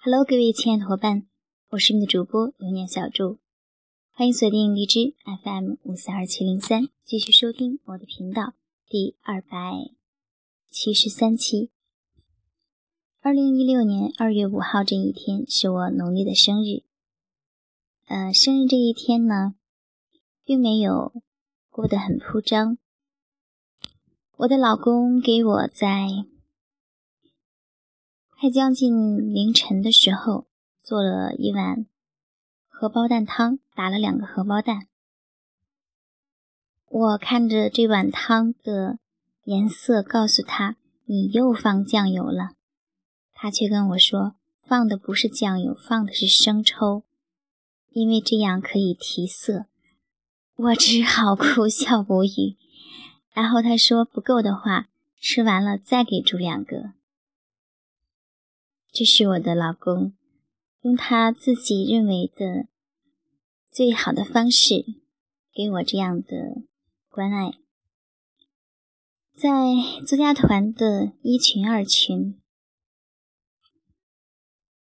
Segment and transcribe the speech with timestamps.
[0.00, 1.26] Hello，各位亲爱的伙伴，
[1.70, 3.40] 我是你的主播有念小祝，
[4.12, 8.54] 欢迎锁定荔枝 FM 五四二七零三，继续收听我的频道
[8.86, 9.90] 第二百
[10.70, 11.72] 七十三期。
[13.20, 16.84] 二零一六年二月五号这一天是我农历的生日，
[18.06, 19.56] 呃，生日这一天呢，
[20.44, 21.12] 并没有
[21.70, 22.78] 过得很铺张，
[24.36, 26.24] 我的老公给我在。
[28.40, 30.46] 快将近凌晨的时候，
[30.80, 31.86] 做了一碗
[32.68, 34.86] 荷包蛋汤，打了两个荷包蛋。
[36.88, 39.00] 我看着这碗汤的
[39.42, 42.50] 颜色，告诉他：“你又放酱油了。”
[43.34, 47.02] 他却跟我说：“放的不是酱油，放的是生抽，
[47.90, 49.66] 因为这样可以提色。”
[50.54, 52.56] 我只好哭笑不语。
[53.32, 54.88] 然后他说：“不够的话，
[55.20, 56.92] 吃完了再给煮两个。”
[58.98, 60.12] 这是我的老公，
[60.80, 62.66] 用他自己认为的
[63.70, 64.84] 最好的方式
[65.54, 66.64] 给我这样的
[67.08, 67.52] 关爱。
[69.36, 69.50] 在
[70.04, 72.36] 作家团的一群、二群，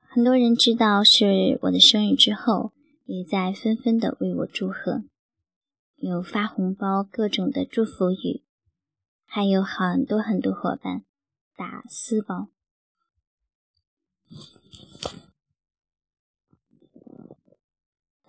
[0.00, 2.72] 很多人知道是我的生日之后，
[3.04, 5.04] 也在纷纷的为我祝贺，
[5.96, 8.42] 有发红包、各种的祝福语，
[9.26, 11.04] 还有很多很多伙伴
[11.54, 12.48] 打私包。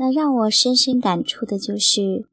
[0.04, 2.28] 那让我深深感触的就是，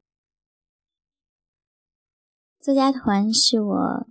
[2.59, 4.07] 作家团是我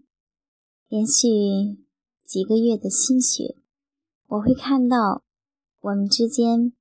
[0.88, 1.76] 连续
[2.24, 3.58] 几个月的心血。
[4.28, 5.22] 我会看到
[5.80, 6.72] 我们之间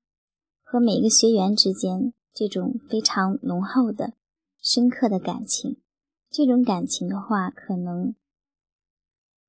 [0.63, 4.13] 和每个学员之间这种非常浓厚的、
[4.61, 5.81] 深刻的感情。
[6.29, 8.15] 这种感情的话，可能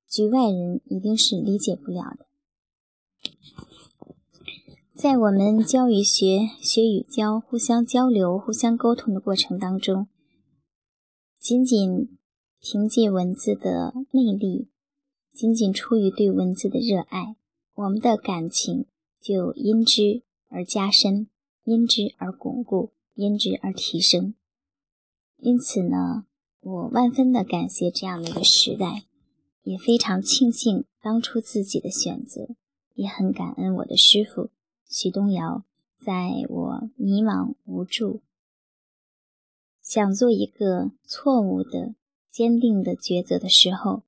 [0.05, 2.25] 局外人一定是理解不了的。
[5.01, 10.07] 在我们教与学、学与教、互相交流、互相沟通的过程当中，
[11.39, 12.19] 仅仅
[12.59, 14.67] 凭借文字的魅力，
[15.33, 17.35] 仅仅出于对文字的热爱，
[17.73, 18.85] 我们的感情
[19.19, 21.27] 就因之而加深，
[21.63, 24.35] 因之而巩固，因之而提升。
[25.37, 26.27] 因此呢，
[26.59, 29.05] 我万分的感谢这样的一个时代，
[29.63, 32.49] 也非常庆幸当初自己的选择，
[32.93, 34.51] 也很感恩我的师傅。
[34.93, 35.63] 徐东尧，
[35.97, 38.19] 在我迷茫无助、
[39.81, 41.95] 想做一个错误的、
[42.29, 44.03] 坚定的抉择的时候，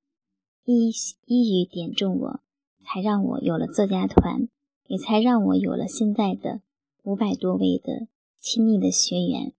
[0.66, 0.91] 一
[1.25, 2.39] 一语点中我，
[2.81, 4.49] 才让我有了作家团，
[4.88, 6.59] 也才让我有了现在的
[7.03, 8.07] 五百多位的
[8.41, 9.53] 亲密的学员，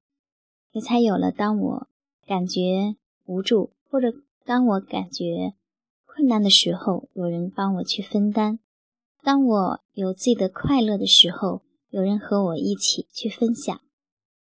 [0.73, 1.89] 也才有了当我
[2.27, 4.13] 感觉无助或者
[4.45, 5.55] 当我感觉
[6.05, 8.59] 困难的时候，有人帮我去分担。
[9.25, 13.81] 当我有自己的快乐的时候，有人和我一起去分享，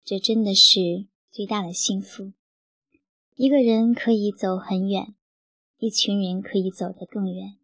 [0.02, 2.32] 这真的是最大的幸福。
[3.36, 5.14] 一个人可以走很远，
[5.78, 7.58] 一群人可以走得更远。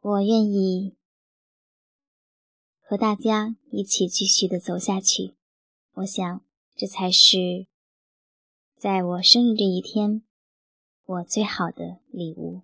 [0.00, 0.94] 我愿意
[2.80, 5.34] 和大家一起继续的走下去。
[5.94, 6.44] 我想，
[6.76, 7.66] 这才是
[8.76, 10.22] 在我生日这一天，
[11.04, 12.62] 我最好的礼物。